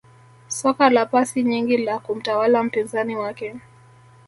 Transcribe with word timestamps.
Soka 0.47 0.89
la 0.89 1.05
pasi 1.09 1.43
nyingi 1.43 1.77
la 1.77 1.99
kumtawala 1.99 2.63
mpinzani 2.63 3.15
wake 3.15 3.55